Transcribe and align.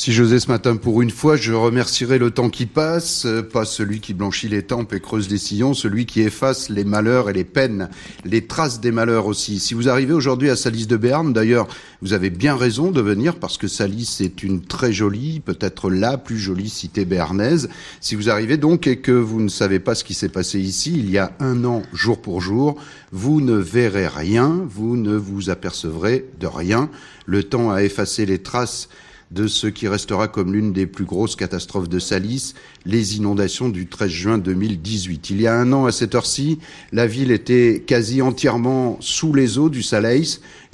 Si 0.00 0.12
j'osais 0.12 0.38
ce 0.38 0.46
matin 0.46 0.76
pour 0.76 1.02
une 1.02 1.10
fois, 1.10 1.34
je 1.34 1.52
remercierais 1.52 2.18
le 2.18 2.30
temps 2.30 2.50
qui 2.50 2.66
passe, 2.66 3.26
euh, 3.26 3.42
pas 3.42 3.64
celui 3.64 3.98
qui 3.98 4.14
blanchit 4.14 4.46
les 4.46 4.62
tempes 4.62 4.92
et 4.92 5.00
creuse 5.00 5.28
les 5.28 5.38
sillons, 5.38 5.74
celui 5.74 6.06
qui 6.06 6.20
efface 6.20 6.68
les 6.68 6.84
malheurs 6.84 7.28
et 7.28 7.32
les 7.32 7.42
peines, 7.42 7.90
les 8.24 8.46
traces 8.46 8.78
des 8.78 8.92
malheurs 8.92 9.26
aussi. 9.26 9.58
Si 9.58 9.74
vous 9.74 9.88
arrivez 9.88 10.12
aujourd'hui 10.12 10.50
à 10.50 10.56
Salis 10.56 10.86
de 10.86 10.96
Berne, 10.96 11.32
d'ailleurs, 11.32 11.66
vous 12.00 12.12
avez 12.12 12.30
bien 12.30 12.54
raison 12.54 12.92
de 12.92 13.00
venir 13.00 13.40
parce 13.40 13.58
que 13.58 13.66
Salis 13.66 14.18
est 14.20 14.44
une 14.44 14.62
très 14.62 14.92
jolie, 14.92 15.40
peut-être 15.40 15.90
la 15.90 16.16
plus 16.16 16.38
jolie 16.38 16.70
cité 16.70 17.04
béarnaise. 17.04 17.68
Si 18.00 18.14
vous 18.14 18.30
arrivez 18.30 18.56
donc 18.56 18.86
et 18.86 19.00
que 19.00 19.10
vous 19.10 19.40
ne 19.40 19.48
savez 19.48 19.80
pas 19.80 19.96
ce 19.96 20.04
qui 20.04 20.14
s'est 20.14 20.28
passé 20.28 20.60
ici 20.60 20.92
il 20.94 21.10
y 21.10 21.18
a 21.18 21.32
un 21.40 21.64
an, 21.64 21.82
jour 21.92 22.22
pour 22.22 22.40
jour, 22.40 22.80
vous 23.10 23.40
ne 23.40 23.56
verrez 23.56 24.06
rien, 24.06 24.64
vous 24.64 24.96
ne 24.96 25.16
vous 25.16 25.50
apercevrez 25.50 26.24
de 26.38 26.46
rien. 26.46 26.88
Le 27.26 27.42
temps 27.42 27.72
a 27.72 27.82
effacé 27.82 28.26
les 28.26 28.38
traces 28.38 28.88
de 29.30 29.46
ce 29.46 29.66
qui 29.66 29.88
restera 29.88 30.26
comme 30.26 30.52
l'une 30.52 30.72
des 30.72 30.86
plus 30.86 31.04
grosses 31.04 31.36
catastrophes 31.36 31.88
de 31.88 31.98
Salis, 31.98 32.54
les 32.86 33.16
inondations 33.16 33.68
du 33.68 33.86
13 33.86 34.08
juin 34.08 34.38
2018. 34.38 35.30
Il 35.30 35.42
y 35.42 35.46
a 35.46 35.54
un 35.54 35.72
an, 35.72 35.84
à 35.84 35.92
cette 35.92 36.14
heure-ci, 36.14 36.58
la 36.92 37.06
ville 37.06 37.30
était 37.30 37.84
quasi 37.86 38.22
entièrement 38.22 38.96
sous 39.00 39.34
les 39.34 39.58
eaux 39.58 39.68
du 39.68 39.82
Salais, 39.82 40.22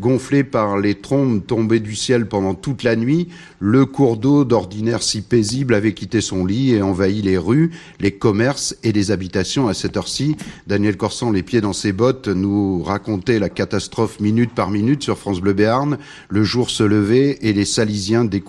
gonflée 0.00 0.45
par 0.45 0.78
les 0.78 0.95
trombes 0.95 1.45
tombées 1.45 1.80
du 1.80 1.96
ciel 1.96 2.26
pendant 2.28 2.54
toute 2.54 2.84
la 2.84 2.95
nuit. 2.95 3.28
Le 3.59 3.86
cours 3.86 4.16
d'eau, 4.16 4.45
d'ordinaire 4.45 5.02
si 5.02 5.23
paisible, 5.23 5.74
avait 5.74 5.95
quitté 5.95 6.20
son 6.20 6.46
lit 6.46 6.73
et 6.73 6.82
envahi 6.82 7.23
les 7.23 7.38
rues, 7.38 7.73
les 7.98 8.12
commerces 8.12 8.76
et 8.84 8.92
les 8.92 9.10
habitations 9.10 9.66
à 9.66 9.74
cette 9.74 9.96
heure-ci. 9.96 10.36
Daniel 10.68 10.96
Corsan, 10.96 11.32
les 11.32 11.42
pieds 11.42 11.60
dans 11.60 11.73
ses 11.73 11.92
bottes, 11.92 12.28
nous 12.28 12.82
racontait 12.82 13.40
la 13.40 13.48
catastrophe 13.48 14.20
minute 14.20 14.54
par 14.54 14.70
minute 14.70 15.02
sur 15.02 15.18
France 15.18 15.40
Bleu 15.40 15.54
Béarn. 15.54 15.98
Le 16.28 16.45
jour 16.45 16.70
se 16.70 16.84
levait 16.84 17.38
et 17.40 17.52
les 17.52 17.64
Salisiens 17.64 18.24
découvraient 18.24 18.43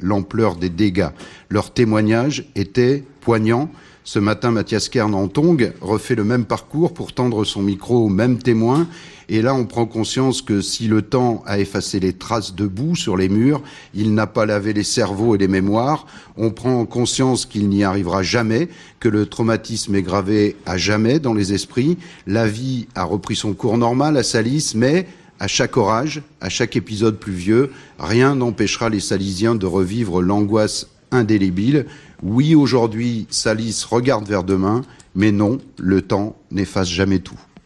l'ampleur 0.00 0.56
des 0.56 0.70
dégâts. 0.70 1.10
Leur 1.48 1.72
témoignage 1.72 2.50
était 2.54 3.04
poignant. 3.20 3.70
Ce 4.04 4.18
matin, 4.18 4.50
Mathias 4.50 4.88
Kern 4.88 5.14
en 5.14 5.28
Tongue 5.28 5.72
refait 5.80 6.16
le 6.16 6.24
même 6.24 6.44
parcours 6.44 6.92
pour 6.92 7.12
tendre 7.12 7.44
son 7.44 7.62
micro 7.62 8.04
au 8.04 8.08
même 8.08 8.38
témoin. 8.38 8.88
Et 9.28 9.42
là, 9.42 9.54
on 9.54 9.64
prend 9.64 9.86
conscience 9.86 10.42
que 10.42 10.60
si 10.60 10.88
le 10.88 11.02
temps 11.02 11.42
a 11.46 11.60
effacé 11.60 12.00
les 12.00 12.12
traces 12.12 12.54
de 12.54 12.66
boue 12.66 12.96
sur 12.96 13.16
les 13.16 13.28
murs, 13.28 13.62
il 13.94 14.12
n'a 14.12 14.26
pas 14.26 14.44
lavé 14.44 14.72
les 14.72 14.82
cerveaux 14.82 15.36
et 15.36 15.38
les 15.38 15.46
mémoires. 15.46 16.06
On 16.36 16.50
prend 16.50 16.84
conscience 16.84 17.46
qu'il 17.46 17.68
n'y 17.68 17.84
arrivera 17.84 18.24
jamais, 18.24 18.68
que 18.98 19.08
le 19.08 19.26
traumatisme 19.26 19.94
est 19.94 20.02
gravé 20.02 20.56
à 20.66 20.76
jamais 20.76 21.20
dans 21.20 21.32
les 21.32 21.52
esprits. 21.52 21.96
La 22.26 22.48
vie 22.48 22.88
a 22.96 23.04
repris 23.04 23.36
son 23.36 23.54
cours 23.54 23.78
normal 23.78 24.16
à 24.16 24.24
Salis, 24.24 24.72
mais 24.74 25.06
à 25.40 25.48
chaque 25.48 25.76
orage, 25.76 26.22
à 26.40 26.48
chaque 26.48 26.76
épisode 26.76 27.18
pluvieux, 27.18 27.70
rien 27.98 28.34
n'empêchera 28.34 28.88
les 28.88 29.00
Salisiens 29.00 29.54
de 29.54 29.66
revivre 29.66 30.22
l'angoisse 30.22 30.88
indélébile. 31.10 31.86
Oui, 32.22 32.54
aujourd'hui, 32.54 33.26
Salis 33.30 33.84
regarde 33.88 34.28
vers 34.28 34.44
demain, 34.44 34.82
mais 35.14 35.32
non, 35.32 35.58
le 35.78 36.02
temps 36.02 36.36
n'efface 36.50 36.88
jamais 36.88 37.18
tout. 37.18 37.38